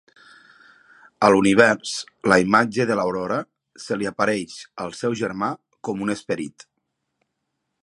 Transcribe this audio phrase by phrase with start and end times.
[1.27, 1.91] A l'univers,
[2.33, 3.37] la imatge de l'Aurora
[3.85, 5.53] se li apareix al seu germà
[5.89, 6.69] com un esperit.